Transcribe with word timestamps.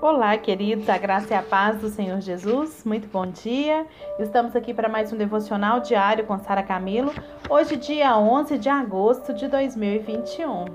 Olá, 0.00 0.36
queridos, 0.36 0.90
a 0.90 0.98
graça 0.98 1.32
e 1.32 1.36
a 1.36 1.42
paz 1.42 1.80
do 1.80 1.88
Senhor 1.88 2.20
Jesus. 2.20 2.84
Muito 2.84 3.08
bom 3.08 3.26
dia. 3.26 3.86
Estamos 4.18 4.54
aqui 4.54 4.74
para 4.74 4.90
mais 4.90 5.10
um 5.10 5.16
devocional 5.16 5.80
diário 5.80 6.26
com 6.26 6.38
Sara 6.38 6.62
Camilo. 6.62 7.14
Hoje, 7.48 7.76
dia 7.76 8.16
11 8.18 8.58
de 8.58 8.68
agosto 8.68 9.32
de 9.32 9.48
2021. 9.48 10.66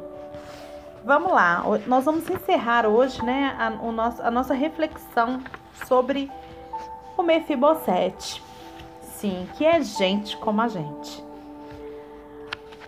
Vamos 1.05 1.31
lá, 1.31 1.63
nós 1.85 2.03
vamos 2.03 2.27
encerrar 2.27 2.87
hoje 2.87 3.23
né, 3.23 3.55
a, 3.59 3.69
o 3.83 3.91
nosso, 3.91 4.23
a 4.23 4.31
nossa 4.31 4.55
reflexão 4.55 5.39
sobre 5.87 6.29
o 7.15 7.21
Mefibosete. 7.21 8.41
Sim, 9.01 9.47
que 9.55 9.63
é 9.63 9.83
gente 9.83 10.35
como 10.37 10.61
a 10.61 10.67
gente. 10.67 11.23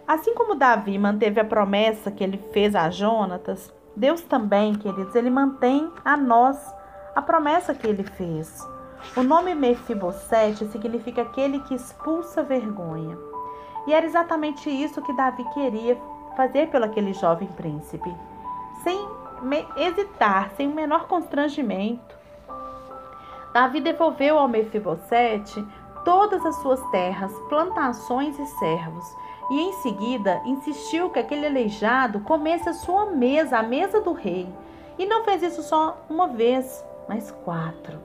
Assim 0.07 0.33
como 0.33 0.55
Davi 0.55 0.97
manteve 0.97 1.39
a 1.39 1.45
promessa 1.45 2.09
que 2.09 2.23
ele 2.23 2.39
fez 2.51 2.75
a 2.75 2.89
Jonatas, 2.89 3.71
Deus 3.95 4.21
também, 4.21 4.75
queridos, 4.75 5.13
ele 5.15 5.29
mantém 5.29 5.91
a 6.03 6.17
nós 6.17 6.57
a 7.15 7.21
promessa 7.21 7.73
que 7.73 7.85
ele 7.85 8.03
fez. 8.03 8.67
O 9.15 9.21
nome 9.21 9.53
Mefibosete 9.53 10.65
significa 10.67 11.21
aquele 11.21 11.59
que 11.59 11.75
expulsa 11.75 12.41
vergonha. 12.41 13.17
E 13.85 13.93
era 13.93 14.05
exatamente 14.05 14.69
isso 14.69 15.01
que 15.01 15.13
Davi 15.13 15.43
queria 15.53 15.97
fazer 16.35 16.69
pelo 16.69 16.85
aquele 16.85 17.13
jovem 17.13 17.47
príncipe. 17.49 18.13
Sem 18.83 19.07
hesitar, 19.75 20.51
sem 20.55 20.67
o 20.67 20.73
menor 20.73 21.07
constrangimento. 21.07 22.15
Davi 23.53 23.81
devolveu 23.81 24.39
ao 24.39 24.47
Mefibosete 24.47 25.63
todas 26.03 26.43
as 26.45 26.55
suas 26.57 26.81
terras, 26.89 27.31
plantações 27.49 28.37
e 28.39 28.45
servos, 28.57 29.05
e 29.53 29.61
em 29.61 29.73
seguida 29.73 30.41
insistiu 30.45 31.11
que 31.11 31.19
aquele 31.19 31.45
aleijado 31.45 32.21
comesse 32.21 32.67
a 32.67 32.73
sua 32.73 33.05
mesa, 33.05 33.59
a 33.59 33.63
mesa 33.63 34.01
do 34.01 34.11
rei. 34.11 34.47
E 34.97 35.05
não 35.05 35.23
fez 35.23 35.43
isso 35.43 35.61
só 35.61 36.03
uma 36.09 36.27
vez, 36.27 36.83
mas 37.07 37.29
quatro. 37.29 37.99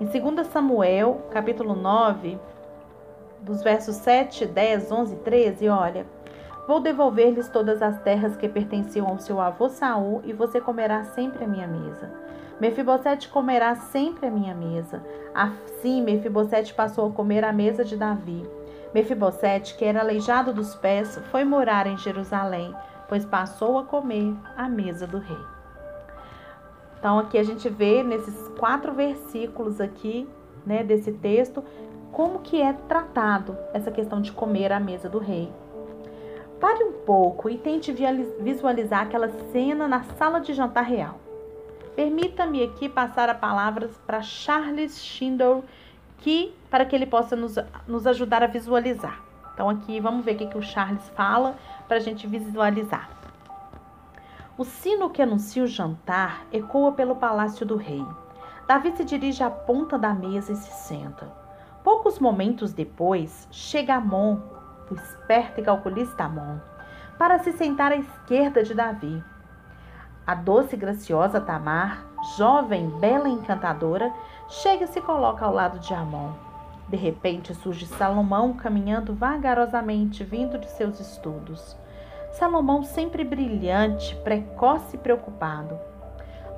Em 0.00 0.06
2 0.06 0.46
Samuel, 0.46 1.20
capítulo 1.30 1.74
9, 1.74 2.38
dos 3.42 3.62
versos 3.62 3.96
7, 3.96 4.46
10, 4.46 4.90
11 4.90 5.14
e 5.14 5.18
13, 5.18 5.68
olha: 5.68 6.06
Vou 6.66 6.80
devolver-lhes 6.80 7.50
todas 7.50 7.82
as 7.82 8.00
terras 8.00 8.34
que 8.34 8.48
pertenciam 8.48 9.06
ao 9.06 9.18
seu 9.18 9.38
avô 9.38 9.68
Saul, 9.68 10.22
e 10.24 10.32
você 10.32 10.58
comerá 10.58 11.04
sempre 11.04 11.44
a 11.44 11.48
minha 11.48 11.66
mesa. 11.66 12.10
Mefibosete 12.58 13.28
comerá 13.28 13.74
sempre 13.76 14.26
a 14.26 14.30
minha 14.30 14.54
mesa. 14.54 15.04
Assim, 15.34 16.00
Mefibosete 16.00 16.72
passou 16.72 17.10
a 17.10 17.12
comer 17.12 17.44
a 17.44 17.52
mesa 17.52 17.84
de 17.84 17.94
Davi. 17.94 18.63
Mefibosete, 18.94 19.74
que 19.76 19.84
era 19.84 20.00
aleijado 20.00 20.52
dos 20.52 20.76
pés, 20.76 21.20
foi 21.32 21.44
morar 21.44 21.88
em 21.88 21.98
Jerusalém, 21.98 22.72
pois 23.08 23.24
passou 23.24 23.76
a 23.76 23.84
comer 23.84 24.32
à 24.56 24.68
mesa 24.68 25.04
do 25.04 25.18
rei. 25.18 25.44
Então 26.98 27.18
aqui 27.18 27.36
a 27.36 27.42
gente 27.42 27.68
vê 27.68 28.04
nesses 28.04 28.48
quatro 28.56 28.94
versículos 28.94 29.80
aqui, 29.80 30.28
né, 30.64 30.84
desse 30.84 31.12
texto, 31.12 31.62
como 32.12 32.38
que 32.38 32.62
é 32.62 32.72
tratado 32.72 33.58
essa 33.74 33.90
questão 33.90 34.22
de 34.22 34.30
comer 34.30 34.72
à 34.72 34.78
mesa 34.78 35.08
do 35.08 35.18
rei. 35.18 35.52
Pare 36.60 36.84
um 36.84 36.92
pouco 36.92 37.50
e 37.50 37.58
tente 37.58 37.92
visualizar 38.40 39.02
aquela 39.02 39.28
cena 39.50 39.88
na 39.88 40.04
sala 40.04 40.40
de 40.40 40.54
jantar 40.54 40.84
real. 40.84 41.18
Permita-me 41.96 42.62
aqui 42.62 42.88
passar 42.88 43.28
a 43.28 43.34
palavra 43.34 43.90
para 44.06 44.22
Charles 44.22 45.04
Schindler, 45.04 45.62
para 46.70 46.84
que 46.84 46.96
ele 46.96 47.06
possa 47.06 47.36
nos, 47.36 47.56
nos 47.86 48.06
ajudar 48.06 48.42
a 48.42 48.46
visualizar. 48.46 49.20
Então 49.52 49.68
aqui 49.68 50.00
vamos 50.00 50.24
ver 50.24 50.34
o 50.34 50.38
que, 50.38 50.46
que 50.46 50.58
o 50.58 50.62
Charles 50.62 51.08
fala 51.10 51.54
para 51.86 51.98
a 51.98 52.00
gente 52.00 52.26
visualizar. 52.26 53.08
O 54.56 54.64
sino 54.64 55.10
que 55.10 55.22
anuncia 55.22 55.62
o 55.62 55.66
jantar 55.66 56.46
ecoa 56.52 56.92
pelo 56.92 57.16
palácio 57.16 57.66
do 57.66 57.76
rei. 57.76 58.04
Davi 58.66 58.96
se 58.96 59.04
dirige 59.04 59.42
à 59.42 59.50
ponta 59.50 59.98
da 59.98 60.14
mesa 60.14 60.52
e 60.52 60.56
se 60.56 60.72
senta. 60.88 61.30
Poucos 61.82 62.18
momentos 62.18 62.72
depois, 62.72 63.46
chega 63.50 63.96
Amon, 63.96 64.38
o 64.90 64.94
esperto 64.94 65.60
e 65.60 65.64
calculista 65.64 66.24
Amon, 66.24 66.58
para 67.18 67.38
se 67.40 67.52
sentar 67.52 67.92
à 67.92 67.96
esquerda 67.96 68.62
de 68.62 68.74
Davi. 68.74 69.22
A 70.26 70.34
doce 70.34 70.74
e 70.74 70.78
graciosa 70.78 71.40
Tamar, 71.40 72.06
jovem, 72.36 72.88
bela 72.98 73.28
e 73.28 73.32
encantadora, 73.32 74.10
chega 74.48 74.84
e 74.84 74.88
se 74.88 75.00
coloca 75.00 75.44
ao 75.44 75.52
lado 75.52 75.78
de 75.78 75.92
Amon. 75.94 76.32
De 76.88 76.96
repente 76.96 77.54
surge 77.54 77.86
Salomão 77.86 78.52
caminhando 78.52 79.14
vagarosamente, 79.14 80.22
vindo 80.22 80.58
de 80.58 80.70
seus 80.70 81.00
estudos. 81.00 81.76
Salomão 82.32 82.82
sempre 82.82 83.24
brilhante, 83.24 84.14
precoce 84.16 84.96
e 84.96 84.98
preocupado. 84.98 85.78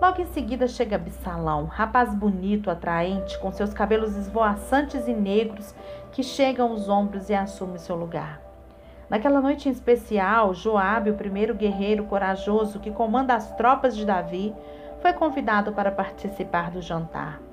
Logo 0.01 0.21
em 0.21 0.27
seguida 0.27 0.67
chega 0.67 0.97
Absalão, 0.97 1.65
rapaz 1.67 2.15
bonito, 2.15 2.71
atraente, 2.71 3.39
com 3.39 3.51
seus 3.51 3.73
cabelos 3.73 4.15
esvoaçantes 4.17 5.07
e 5.09 5.15
negros 5.15 5.75
que 6.13 6.23
chegam 6.23 6.71
aos 6.71 6.89
ombros 6.89 7.31
e 7.31 7.35
assume 7.35 7.79
seu 7.79 7.97
lugar. 7.97 8.41
Naquela 9.09 9.41
noite 9.41 9.69
em 9.69 9.73
especial, 9.73 10.53
Joabe, 10.53 11.11
o 11.11 11.15
primeiro 11.15 11.55
guerreiro 11.55 12.05
corajoso 12.05 12.81
que 12.81 12.91
comanda 12.91 13.35
as 13.35 13.55
tropas 13.57 13.97
de 13.97 14.05
Davi, 14.05 14.53
foi 15.01 15.13
convidado 15.13 15.73
para 15.73 15.93
participar 15.93 16.71
do 16.71 16.83
jantar. 16.83 17.46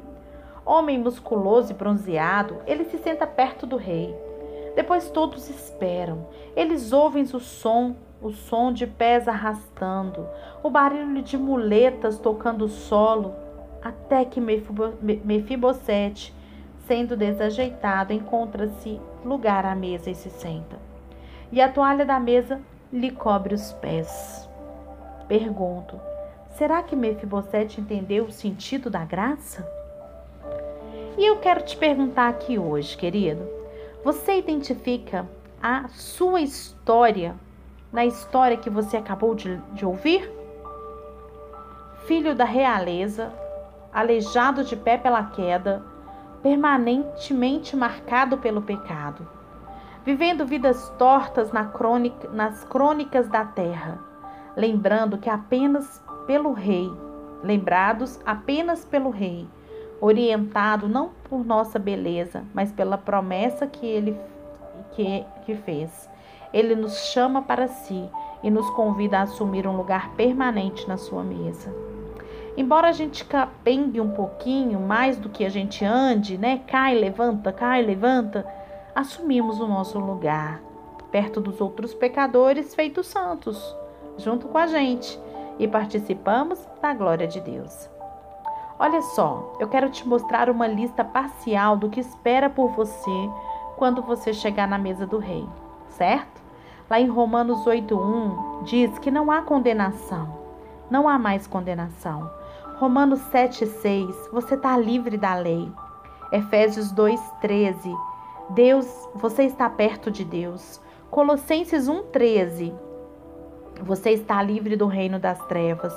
Homem 0.66 0.97
musculoso 0.97 1.72
e 1.72 1.75
bronzeado, 1.75 2.57
ele 2.66 2.85
se 2.85 2.97
senta 2.97 3.28
perto 3.28 3.66
do 3.66 3.75
rei. 3.75 4.16
Depois 4.75 5.09
todos 5.09 5.50
esperam. 5.50 6.28
Eles 6.56 6.94
ouvem 6.94 7.24
o 7.24 7.40
som, 7.40 7.96
o 8.22 8.31
som 8.31 8.72
de 8.72 8.88
pés 8.88 9.28
arrastando, 9.28 10.28
o 10.63 10.69
barulho 10.69 11.22
de 11.22 11.38
muletas 11.38 12.18
tocando 12.18 12.66
o 12.66 12.69
solo, 12.69 13.35
até 13.84 14.24
que 14.24 14.40
Mefibosete, 14.40 16.34
sendo 16.88 17.18
desajeitado, 17.18 18.13
encontra-se 18.13 19.00
lugar 19.24 19.66
à 19.66 19.75
mesa 19.75 20.09
e 20.09 20.16
se 20.16 20.30
senta. 20.30 20.78
E 21.51 21.62
a 21.62 21.69
toalha 21.69 22.06
da 22.06 22.19
mesa 22.19 22.62
lhe 22.91 23.12
cobre 23.12 23.53
os 23.53 23.74
pés. 23.74 24.50
Pergunto: 25.28 26.00
será 26.51 26.81
que 26.81 26.95
Mefibosete 26.95 27.81
entendeu 27.81 28.25
o 28.25 28.31
sentido 28.31 28.90
da 28.90 29.03
graça? 29.03 29.82
E 31.16 31.25
eu 31.25 31.38
quero 31.38 31.62
te 31.62 31.78
perguntar 31.78 32.28
aqui 32.28 32.57
hoje, 32.57 32.97
querido: 32.97 33.47
você 34.03 34.38
identifica 34.38 35.28
a 35.62 35.88
sua 35.90 36.41
história 36.41 37.35
na 37.91 38.03
história 38.03 38.57
que 38.57 38.69
você 38.69 38.97
acabou 38.97 39.35
de, 39.35 39.57
de 39.74 39.85
ouvir? 39.85 40.29
Filho 42.07 42.34
da 42.34 42.46
realeza, 42.46 43.31
aleijado 43.94 44.63
de 44.63 44.75
pé 44.75 44.97
pela 44.97 45.24
queda, 45.25 45.84
permanentemente 46.41 47.75
marcado 47.75 48.40
pelo 48.40 48.63
pecado, 48.63 49.28
vivendo 50.03 50.47
vidas 50.47 50.90
tortas 50.97 51.51
na 51.51 51.66
crônica, 51.66 52.28
nas 52.30 52.63
crônicas 52.63 53.28
da 53.28 53.45
terra, 53.45 54.00
lembrando 54.57 55.19
que 55.19 55.30
apenas 55.30 56.03
pelo 56.25 56.53
rei, 56.53 56.91
lembrados 57.44 58.19
apenas 58.25 58.84
pelo 58.84 59.12
rei, 59.12 59.47
orientado 60.03 60.90
não 60.90 61.12
por 61.30 61.46
nossa 61.46 61.80
beleza, 61.80 62.44
mas 62.53 62.74
pela 62.74 62.97
promessa 62.97 63.66
que 63.66 63.86
ele 63.86 64.18
que, 64.91 65.25
que 65.46 65.56
fez. 65.56 66.09
Ele 66.53 66.75
nos 66.75 67.06
chama 67.06 67.41
para 67.41 67.69
si 67.69 68.09
e 68.44 68.52
nos 68.52 68.69
convida 68.72 69.19
a 69.19 69.22
assumir 69.22 69.66
um 69.66 69.78
lugar 69.78 70.12
permanente 70.16 70.86
na 70.90 70.97
sua 70.97 71.24
mesa. 71.24 71.74
Embora 72.58 72.90
a 72.90 72.92
gente 72.92 73.24
capengue 73.24 74.02
um 74.02 74.12
pouquinho 74.12 74.78
mais 74.78 75.18
do 75.18 75.30
que 75.30 75.46
a 75.46 75.50
gente 75.50 75.86
ande, 75.86 76.38
né? 76.38 76.59
Cai, 76.68 76.94
levanta, 76.94 77.53
cai, 77.53 77.81
levanta, 77.81 78.46
assumimos 78.94 79.62
o 79.62 79.68
nosso 79.68 79.97
lugar 80.00 80.62
perto 81.12 81.40
dos 81.40 81.62
outros 81.62 81.94
pecadores 81.94 82.75
feitos 82.75 83.08
santos, 83.08 83.75
junto 84.18 84.50
com 84.50 84.58
a 84.58 84.68
gente, 84.68 85.18
e 85.58 85.68
participamos 85.68 86.59
da 86.81 86.94
glória 86.94 87.25
de 87.25 87.40
Deus. 87.40 87.93
Olha 88.80 89.02
só, 89.02 89.54
eu 89.60 89.68
quero 89.68 89.90
te 89.90 90.08
mostrar 90.08 90.50
uma 90.50 90.68
lista 90.68 91.04
parcial 91.04 91.78
do 91.78 91.90
que 91.90 92.00
espera 92.00 92.50
por 92.50 92.70
você 92.70 93.30
quando 93.78 94.02
você 94.02 94.34
chegar 94.34 94.68
na 94.68 94.78
mesa 94.78 95.06
do 95.06 95.18
rei, 95.18 95.48
certo? 95.90 96.42
Lá 96.90 97.00
em 97.00 97.08
Romanos 97.08 97.66
8:1 97.66 98.64
diz 98.64 98.98
que 99.00 99.12
não 99.12 99.31
há 99.31 99.42
condenação. 99.42 100.42
Não 100.90 101.08
há 101.08 101.18
mais 101.18 101.48
condenação. 101.48 102.30
Romanos 102.78 103.20
7:6, 103.31 104.14
você 104.31 104.56
está 104.56 104.75
livre 104.78 105.18
da 105.18 105.36
lei. 105.36 105.72
Efésios 106.31 106.92
2:13, 106.92 107.96
Deus, 108.50 108.88
você 109.16 109.44
está 109.44 109.70
perto 109.70 110.12
de 110.12 110.25
Deus. 110.25 110.81
Colossenses 111.10 111.88
1:13, 111.88 112.74
você 113.84 114.12
está 114.12 114.42
livre 114.42 114.75
do 114.75 114.88
reino 114.88 115.20
das 115.20 115.40
trevas. 115.46 115.94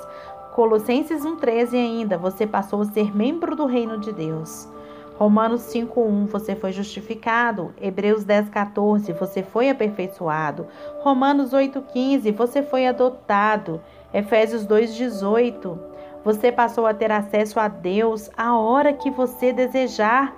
Colossenses 0.57 1.23
1,13 1.23 1.75
ainda, 1.75 2.17
você 2.17 2.47
passou 2.47 2.81
a 2.81 2.85
ser 2.85 3.15
membro 3.15 3.55
do 3.55 3.67
reino 3.67 3.99
de 3.99 4.11
Deus. 4.11 4.67
Romanos 5.15 5.61
5,1, 5.71 6.25
você 6.25 6.55
foi 6.55 6.71
justificado. 6.71 7.75
Hebreus 7.79 8.25
10,14, 8.25 9.13
você 9.13 9.43
foi 9.43 9.69
aperfeiçoado. 9.69 10.65
Romanos 11.01 11.53
8,15, 11.53 12.33
você 12.33 12.63
foi 12.63 12.87
adotado. 12.87 13.79
Efésios 14.11 14.65
2,18, 14.65 15.77
Você 16.25 16.51
passou 16.51 16.87
a 16.87 16.93
ter 16.95 17.11
acesso 17.11 17.59
a 17.59 17.67
Deus 17.67 18.27
a 18.35 18.57
hora 18.57 18.93
que 18.93 19.11
você 19.11 19.53
desejar. 19.53 20.33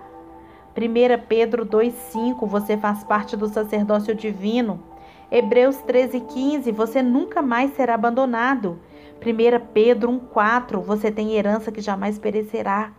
1 0.77 1.27
Pedro 1.29 1.65
2,5 1.65 2.45
Você 2.45 2.75
faz 2.75 3.05
parte 3.05 3.37
do 3.37 3.47
sacerdócio 3.47 4.13
divino. 4.13 4.83
Hebreus 5.31 5.77
13,15 5.77 6.73
Você 6.73 7.01
nunca 7.01 7.41
mais 7.41 7.73
será 7.73 7.93
abandonado. 7.93 8.81
1 9.19 9.67
Pedro 9.73 10.11
1,4 10.33 10.81
Você 10.81 11.11
tem 11.11 11.35
herança 11.35 11.71
que 11.71 11.81
jamais 11.81 12.17
perecerá. 12.17 12.93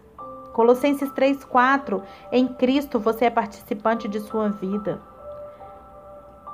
Colossenses 0.52 1.10
3,4 1.12 2.02
Em 2.30 2.46
Cristo 2.46 2.98
você 2.98 3.26
é 3.26 3.30
participante 3.30 4.06
de 4.06 4.20
sua 4.20 4.50
vida. 4.50 5.00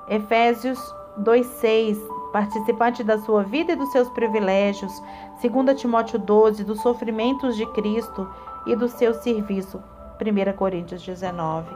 Efésios 0.08 0.78
2,6 1.20 1.98
Participante 2.32 3.02
da 3.02 3.18
sua 3.18 3.42
vida 3.42 3.72
e 3.72 3.76
dos 3.76 3.90
seus 3.90 4.08
privilégios. 4.10 5.02
2 5.42 5.80
Timóteo 5.80 6.18
12 6.18 6.62
Dos 6.62 6.80
sofrimentos 6.80 7.56
de 7.56 7.66
Cristo 7.72 8.28
e 8.66 8.76
do 8.76 8.88
seu 8.88 9.14
serviço. 9.14 9.82
1 10.20 10.56
Coríntios 10.56 11.02
19 11.02 11.74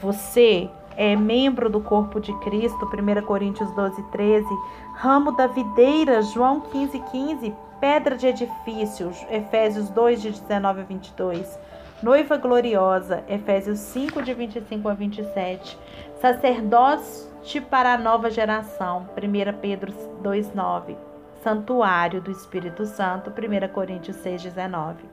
Você 0.00 0.70
é 0.98 1.14
membro 1.14 1.70
do 1.70 1.80
corpo 1.80 2.20
de 2.20 2.32
Cristo, 2.40 2.84
1 2.84 3.22
Coríntios 3.24 3.70
12, 3.70 4.02
13, 4.10 4.48
ramo 4.94 5.30
da 5.30 5.46
videira, 5.46 6.20
João 6.22 6.60
15, 6.60 6.98
15, 6.98 7.54
pedra 7.80 8.16
de 8.16 8.26
edifício, 8.26 9.12
Efésios 9.30 9.88
2, 9.90 10.20
de 10.20 10.32
19 10.32 10.80
a 10.80 10.84
22, 10.84 11.58
noiva 12.02 12.36
gloriosa, 12.36 13.22
Efésios 13.28 13.78
5, 13.78 14.22
de 14.22 14.34
25 14.34 14.88
a 14.88 14.94
27, 14.94 15.78
sacerdote 16.20 17.60
para 17.70 17.94
a 17.94 17.98
nova 17.98 18.28
geração, 18.28 19.08
1 19.16 19.58
Pedro 19.60 19.92
2, 20.20 20.52
9, 20.52 20.96
santuário 21.44 22.20
do 22.20 22.32
Espírito 22.32 22.84
Santo, 22.84 23.30
1 23.30 23.72
Coríntios 23.72 24.16
6, 24.16 24.42
19. 24.42 25.04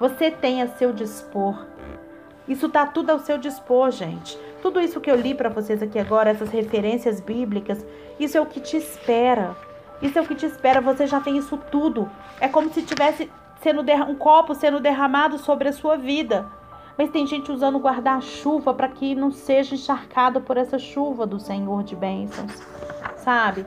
Você 0.00 0.32
tem 0.32 0.62
a 0.62 0.66
seu 0.66 0.92
dispor 0.92 1.64
isso 2.48 2.66
está 2.66 2.86
tudo 2.86 3.10
ao 3.10 3.18
seu 3.18 3.38
dispor, 3.38 3.90
gente. 3.90 4.38
Tudo 4.62 4.80
isso 4.80 5.00
que 5.00 5.10
eu 5.10 5.16
li 5.16 5.34
para 5.34 5.48
vocês 5.48 5.82
aqui 5.82 5.98
agora, 5.98 6.30
essas 6.30 6.50
referências 6.50 7.20
bíblicas, 7.20 7.84
isso 8.18 8.36
é 8.36 8.40
o 8.40 8.46
que 8.46 8.60
te 8.60 8.76
espera. 8.76 9.56
Isso 10.00 10.18
é 10.18 10.22
o 10.22 10.26
que 10.26 10.34
te 10.34 10.46
espera. 10.46 10.80
Você 10.80 11.06
já 11.06 11.20
tem 11.20 11.36
isso 11.36 11.56
tudo. 11.70 12.10
É 12.40 12.48
como 12.48 12.72
se 12.72 12.82
tivesse 12.82 13.30
sendo 13.62 13.82
um 14.08 14.14
copo 14.14 14.54
sendo 14.54 14.80
derramado 14.80 15.38
sobre 15.38 15.68
a 15.68 15.72
sua 15.72 15.96
vida. 15.96 16.46
Mas 16.96 17.10
tem 17.10 17.26
gente 17.26 17.52
usando 17.52 17.78
guarda-chuva 17.78 18.72
para 18.72 18.88
que 18.88 19.14
não 19.14 19.30
seja 19.30 19.74
encharcado 19.74 20.40
por 20.40 20.56
essa 20.56 20.78
chuva 20.78 21.26
do 21.26 21.38
Senhor 21.38 21.82
de 21.82 21.94
bênçãos. 21.94 22.52
Sabe? 23.16 23.66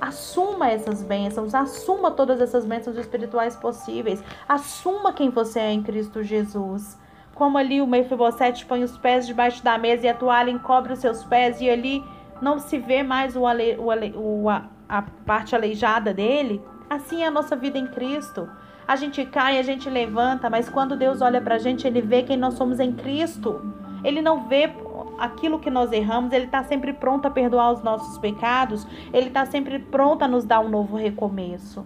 Assuma 0.00 0.70
essas 0.70 1.02
bênçãos, 1.02 1.54
assuma 1.54 2.10
todas 2.10 2.40
essas 2.40 2.64
bênçãos 2.64 2.96
espirituais 2.96 3.56
possíveis. 3.56 4.22
Assuma 4.48 5.12
quem 5.12 5.30
você 5.30 5.60
é 5.60 5.72
em 5.72 5.82
Cristo 5.82 6.22
Jesus. 6.22 6.98
Como 7.34 7.58
ali 7.58 7.82
o 7.82 7.86
Mefibosete 7.86 8.64
põe 8.64 8.84
os 8.84 8.96
pés 8.96 9.26
debaixo 9.26 9.62
da 9.64 9.76
mesa 9.76 10.06
e 10.06 10.08
a 10.08 10.14
toalha 10.14 10.50
encobre 10.50 10.92
os 10.92 11.00
seus 11.00 11.24
pés 11.24 11.60
e 11.60 11.68
ali 11.68 12.04
não 12.40 12.58
se 12.58 12.78
vê 12.78 13.02
mais 13.02 13.34
o, 13.36 13.46
ale, 13.46 13.76
o, 13.76 13.90
ale, 13.90 14.14
o 14.16 14.48
a, 14.48 14.68
a 14.88 15.02
parte 15.02 15.54
aleijada 15.54 16.14
dele, 16.14 16.62
assim 16.88 17.22
é 17.22 17.26
a 17.26 17.30
nossa 17.30 17.56
vida 17.56 17.78
em 17.78 17.86
Cristo. 17.86 18.48
A 18.86 18.96
gente 18.96 19.24
cai, 19.24 19.58
a 19.58 19.62
gente 19.62 19.88
levanta, 19.88 20.50
mas 20.50 20.68
quando 20.68 20.96
Deus 20.96 21.22
olha 21.22 21.40
para 21.40 21.56
a 21.56 21.58
gente, 21.58 21.86
Ele 21.86 22.02
vê 22.02 22.22
quem 22.22 22.36
nós 22.36 22.54
somos 22.54 22.78
em 22.78 22.92
Cristo. 22.92 23.74
Ele 24.04 24.20
não 24.20 24.46
vê 24.46 24.70
aquilo 25.18 25.58
que 25.58 25.70
nós 25.70 25.90
erramos, 25.90 26.32
Ele 26.32 26.44
está 26.44 26.62
sempre 26.62 26.92
pronto 26.92 27.26
a 27.26 27.30
perdoar 27.30 27.72
os 27.72 27.82
nossos 27.82 28.18
pecados, 28.18 28.86
Ele 29.12 29.28
está 29.28 29.46
sempre 29.46 29.78
pronto 29.78 30.22
a 30.22 30.28
nos 30.28 30.44
dar 30.44 30.60
um 30.60 30.68
novo 30.68 30.96
recomeço. 30.96 31.84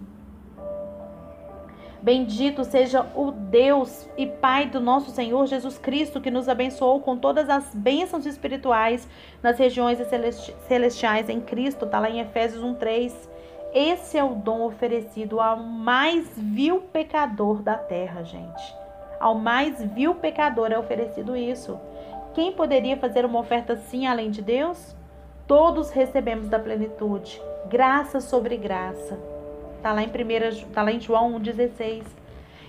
Bendito 2.00 2.62
seja 2.62 3.04
o 3.14 3.32
Deus 3.32 4.08
e 4.16 4.24
Pai 4.24 4.66
do 4.66 4.80
nosso 4.80 5.10
Senhor 5.10 5.46
Jesus 5.46 5.78
Cristo, 5.78 6.20
que 6.20 6.30
nos 6.30 6.48
abençoou 6.48 7.00
com 7.00 7.16
todas 7.16 7.48
as 7.50 7.74
bênçãos 7.74 8.24
espirituais 8.24 9.08
nas 9.42 9.58
regiões 9.58 9.98
celestiais 10.68 11.28
em 11.28 11.40
Cristo. 11.40 11.84
Está 11.84 11.98
lá 11.98 12.08
em 12.08 12.20
Efésios 12.20 12.62
1,3. 12.62 13.12
Esse 13.74 14.16
é 14.16 14.24
o 14.24 14.34
dom 14.34 14.62
oferecido 14.62 15.40
ao 15.40 15.58
mais 15.58 16.30
vil 16.36 16.80
pecador 16.80 17.62
da 17.62 17.74
terra, 17.74 18.22
gente. 18.22 18.74
Ao 19.18 19.34
mais 19.34 19.82
vil 19.82 20.14
pecador 20.14 20.70
é 20.70 20.78
oferecido 20.78 21.36
isso. 21.36 21.78
Quem 22.32 22.52
poderia 22.52 22.96
fazer 22.96 23.24
uma 23.24 23.40
oferta 23.40 23.72
assim 23.72 24.06
além 24.06 24.30
de 24.30 24.40
Deus? 24.40 24.96
Todos 25.46 25.90
recebemos 25.90 26.48
da 26.48 26.58
plenitude, 26.58 27.42
graça 27.68 28.20
sobre 28.20 28.56
graça. 28.56 29.18
Está 29.78 29.92
lá 29.92 30.02
em 30.02 30.10
tá 30.74 30.82
lá 30.82 30.90
em 30.90 31.00
João 31.00 31.38
1:16. 31.38 32.02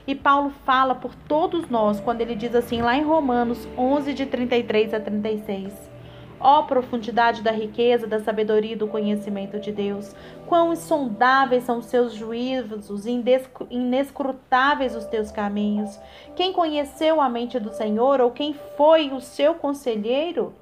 E 0.05 0.13
Paulo 0.13 0.51
fala 0.63 0.93
por 0.93 1.13
todos 1.15 1.67
nós 1.67 1.99
quando 1.99 2.21
ele 2.21 2.35
diz 2.35 2.53
assim 2.53 2.81
lá 2.81 2.95
em 2.95 3.03
Romanos 3.03 3.67
11 3.75 4.13
de 4.13 4.27
33 4.27 4.93
a 4.93 4.99
36. 4.99 5.89
Ó 6.39 6.59
oh, 6.59 6.63
profundidade 6.63 7.41
da 7.41 7.51
riqueza, 7.51 8.07
da 8.07 8.19
sabedoria 8.19 8.73
e 8.73 8.75
do 8.75 8.87
conhecimento 8.87 9.59
de 9.59 9.71
Deus, 9.73 10.15
quão 10.45 10.71
insondáveis 10.71 11.63
são 11.63 11.79
os 11.79 11.85
seus 11.87 12.13
juízos, 12.13 13.05
inescrutáveis 13.69 14.95
os 14.95 15.05
teus 15.05 15.31
caminhos. 15.31 15.99
Quem 16.35 16.53
conheceu 16.53 17.19
a 17.19 17.27
mente 17.27 17.59
do 17.59 17.73
Senhor 17.73 18.21
ou 18.21 18.31
quem 18.31 18.53
foi 18.77 19.11
o 19.11 19.19
seu 19.19 19.55
conselheiro? 19.55 20.53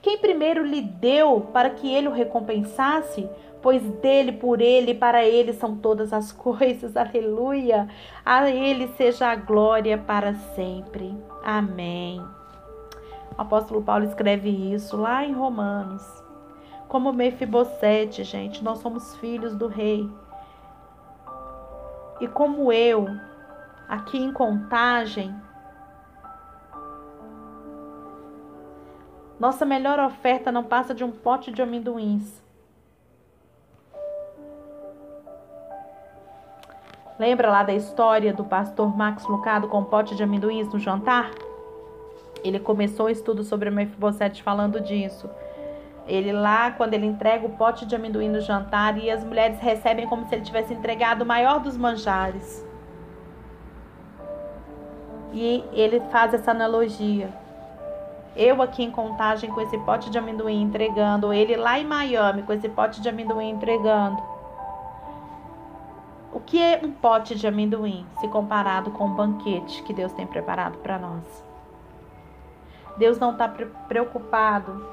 Quem 0.00 0.18
primeiro 0.18 0.64
lhe 0.64 0.80
deu 0.80 1.48
para 1.52 1.68
que 1.68 1.92
ele 1.92 2.08
o 2.08 2.12
recompensasse? 2.12 3.28
Pois 3.66 3.82
dele, 3.82 4.30
por 4.30 4.60
ele, 4.60 4.94
para 4.94 5.24
ele 5.24 5.52
são 5.52 5.76
todas 5.76 6.12
as 6.12 6.30
coisas. 6.30 6.96
Aleluia. 6.96 7.88
A 8.24 8.48
ele 8.48 8.86
seja 8.96 9.26
a 9.26 9.34
glória 9.34 9.98
para 9.98 10.34
sempre. 10.34 11.12
Amém. 11.42 12.24
O 13.36 13.42
apóstolo 13.42 13.82
Paulo 13.82 14.04
escreve 14.04 14.50
isso 14.72 14.96
lá 14.96 15.24
em 15.24 15.32
Romanos. 15.32 16.04
Como 16.86 17.12
Mefibosete, 17.12 18.22
gente, 18.22 18.62
nós 18.62 18.78
somos 18.78 19.16
filhos 19.16 19.56
do 19.56 19.66
rei. 19.66 20.08
E 22.20 22.28
como 22.28 22.72
eu, 22.72 23.08
aqui 23.88 24.16
em 24.16 24.32
contagem, 24.32 25.34
nossa 29.40 29.66
melhor 29.66 29.98
oferta 29.98 30.52
não 30.52 30.62
passa 30.62 30.94
de 30.94 31.02
um 31.02 31.10
pote 31.10 31.50
de 31.50 31.60
amendoins. 31.60 32.45
Lembra 37.18 37.50
lá 37.50 37.62
da 37.62 37.72
história 37.72 38.34
do 38.34 38.44
pastor 38.44 38.94
Max 38.94 39.24
Lucado 39.24 39.68
com 39.68 39.78
um 39.78 39.84
pote 39.84 40.14
de 40.14 40.22
amendoins 40.22 40.68
no 40.70 40.78
jantar? 40.78 41.30
Ele 42.44 42.60
começou 42.60 43.06
o 43.06 43.10
estudo 43.10 43.42
sobre 43.42 43.70
Mefibosete 43.70 44.42
falando 44.42 44.78
disso. 44.80 45.30
Ele 46.06 46.30
lá, 46.30 46.70
quando 46.70 46.92
ele 46.92 47.06
entrega 47.06 47.46
o 47.46 47.56
pote 47.56 47.86
de 47.86 47.96
amendoim 47.96 48.28
no 48.28 48.40
jantar 48.40 48.98
e 48.98 49.10
as 49.10 49.24
mulheres 49.24 49.58
recebem 49.58 50.06
como 50.06 50.28
se 50.28 50.34
ele 50.34 50.44
tivesse 50.44 50.74
entregado 50.74 51.22
o 51.22 51.26
maior 51.26 51.58
dos 51.58 51.74
manjares. 51.76 52.64
E 55.32 55.64
ele 55.72 56.00
faz 56.12 56.34
essa 56.34 56.50
analogia. 56.50 57.30
Eu 58.36 58.60
aqui 58.60 58.84
em 58.84 58.90
contagem 58.90 59.50
com 59.50 59.60
esse 59.62 59.78
pote 59.78 60.10
de 60.10 60.18
amendoim 60.18 60.62
entregando, 60.62 61.32
ele 61.32 61.56
lá 61.56 61.78
em 61.78 61.84
Miami 61.84 62.42
com 62.42 62.52
esse 62.52 62.68
pote 62.68 63.00
de 63.00 63.08
amendoim 63.08 63.48
entregando. 63.48 64.35
O 66.36 66.40
que 66.40 66.60
é 66.60 66.78
um 66.84 66.92
pote 66.92 67.34
de 67.34 67.46
amendoim 67.46 68.06
se 68.20 68.28
comparado 68.28 68.90
com 68.90 69.06
o 69.06 69.14
banquete 69.14 69.82
que 69.84 69.94
Deus 69.94 70.12
tem 70.12 70.26
preparado 70.26 70.76
para 70.80 70.98
nós? 70.98 71.24
Deus 72.98 73.18
não 73.18 73.32
está 73.32 73.48
preocupado 73.48 74.86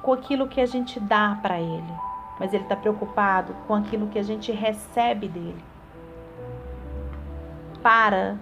com 0.00 0.14
aquilo 0.14 0.48
que 0.48 0.62
a 0.62 0.66
gente 0.66 0.98
dá 0.98 1.38
para 1.42 1.60
Ele, 1.60 1.92
mas 2.40 2.54
Ele 2.54 2.62
está 2.62 2.74
preocupado 2.74 3.54
com 3.68 3.74
aquilo 3.74 4.06
que 4.06 4.18
a 4.18 4.22
gente 4.22 4.50
recebe 4.50 5.28
dele. 5.28 5.62
Para, 7.82 8.38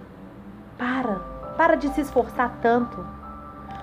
para, 0.77 1.15
para 1.57 1.75
de 1.75 1.89
se 1.89 1.99
esforçar 1.99 2.59
tanto. 2.61 3.05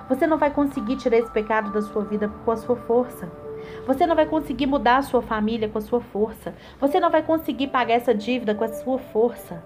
Você 0.08 0.26
não 0.26 0.38
vai 0.38 0.50
conseguir 0.50 0.96
tirar 0.96 1.18
esse 1.18 1.30
pecado 1.30 1.70
da 1.70 1.82
sua 1.82 2.02
vida 2.02 2.30
com 2.46 2.50
a 2.50 2.56
sua 2.56 2.76
força. 2.76 3.41
Você 3.86 4.06
não 4.06 4.14
vai 4.14 4.26
conseguir 4.26 4.66
mudar 4.66 4.98
a 4.98 5.02
sua 5.02 5.22
família 5.22 5.68
com 5.68 5.78
a 5.78 5.82
sua 5.82 6.00
força. 6.00 6.54
Você 6.80 7.00
não 7.00 7.10
vai 7.10 7.22
conseguir 7.22 7.68
pagar 7.68 7.94
essa 7.94 8.14
dívida 8.14 8.54
com 8.54 8.64
a 8.64 8.68
sua 8.68 8.98
força. 8.98 9.62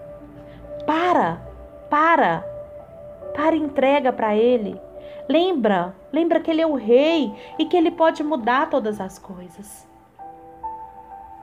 Para, 0.86 1.36
para, 1.90 2.40
para 3.34 3.56
entrega 3.56 4.12
para 4.12 4.34
Ele. 4.34 4.80
Lembra, 5.28 5.94
lembra 6.12 6.40
que 6.40 6.50
Ele 6.50 6.62
é 6.62 6.66
o 6.66 6.74
Rei 6.74 7.34
e 7.58 7.66
que 7.66 7.76
Ele 7.76 7.90
pode 7.90 8.22
mudar 8.22 8.70
todas 8.70 9.00
as 9.00 9.18
coisas. 9.18 9.86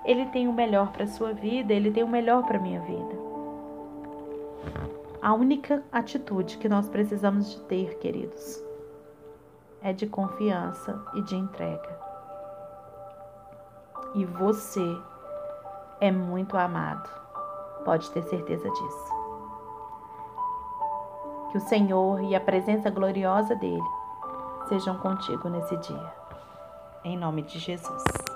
Ele 0.05 0.25
tem 0.27 0.47
o 0.47 0.53
melhor 0.53 0.91
para 0.91 1.07
sua 1.07 1.31
vida, 1.31 1.73
Ele 1.73 1.91
tem 1.91 2.03
o 2.03 2.07
melhor 2.07 2.43
para 2.43 2.59
minha 2.59 2.79
vida. 2.81 3.23
A 5.21 5.33
única 5.33 5.83
atitude 5.91 6.57
que 6.57 6.67
nós 6.67 6.89
precisamos 6.89 7.51
de 7.51 7.59
ter, 7.61 7.97
queridos, 7.99 8.61
é 9.81 9.93
de 9.93 10.07
confiança 10.07 11.01
e 11.13 11.21
de 11.21 11.35
entrega 11.35 12.12
e 14.13 14.25
você 14.25 15.01
é 15.99 16.11
muito 16.11 16.57
amado. 16.57 17.09
Pode 17.83 18.09
ter 18.11 18.23
certeza 18.23 18.69
disso. 18.69 19.13
Que 21.51 21.57
o 21.57 21.61
Senhor 21.61 22.21
e 22.23 22.35
a 22.35 22.41
presença 22.41 22.89
gloriosa 22.89 23.55
dele 23.55 23.83
sejam 24.67 24.97
contigo 24.97 25.49
nesse 25.49 25.75
dia. 25.77 26.13
Em 27.03 27.17
nome 27.17 27.41
de 27.43 27.59
Jesus. 27.59 28.32